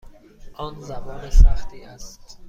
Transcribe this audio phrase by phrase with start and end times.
[0.53, 2.37] آن زبان سختی است.